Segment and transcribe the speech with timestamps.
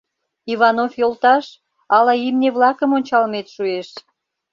[0.51, 1.45] —Иванов йолташ,
[1.95, 3.89] ала имне-влакым ончалмет шуэш?